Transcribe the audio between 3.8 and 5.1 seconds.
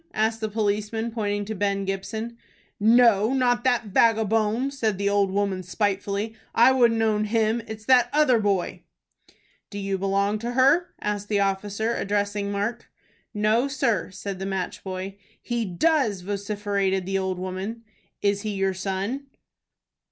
vagabone!" said the